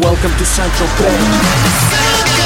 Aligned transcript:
Welcome 0.00 0.30
to 0.38 0.44
Central 0.44 0.88
Bay. 0.96 2.37